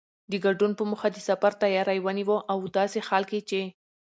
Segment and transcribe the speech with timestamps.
[0.31, 3.61] د ګډون په موخه د سفر تیاری ونیوه او داسې حال کې چې